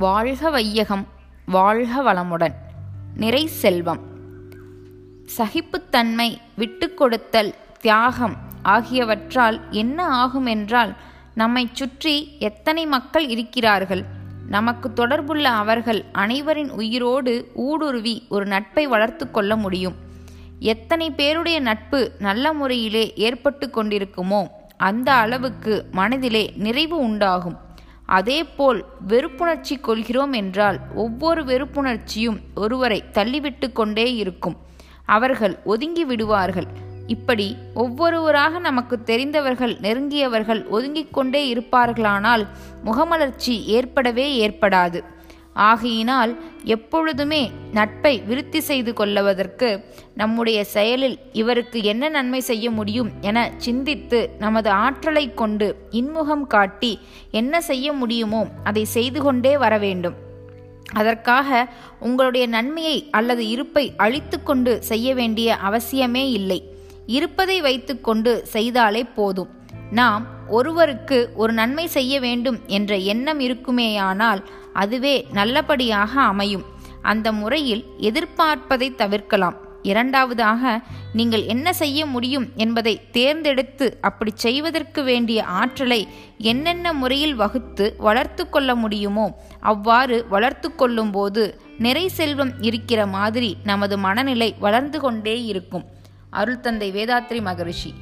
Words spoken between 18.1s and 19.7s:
ஒரு நட்பை வளர்த்து கொள்ள